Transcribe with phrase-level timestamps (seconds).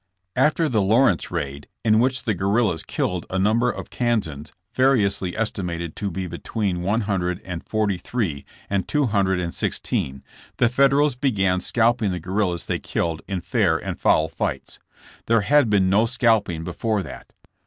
[0.35, 5.95] After the Lawrence raid, in which the guerrillas killed a number of Kansans variously estimated
[5.97, 10.23] to be between one hundred and forty three and two hundred and sixteen,
[10.57, 14.79] the Federals began scalping the guerrillas they killed in fair and foul fights.
[15.27, 17.31] There had been no scalping before that.